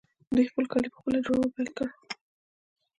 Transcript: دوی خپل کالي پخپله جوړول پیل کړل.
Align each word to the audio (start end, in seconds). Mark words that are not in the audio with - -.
دوی 0.35 0.45
خپل 0.51 0.65
کالي 0.71 0.89
پخپله 0.93 1.19
جوړول 1.25 1.49
پیل 1.55 1.69
کړل. 1.77 1.91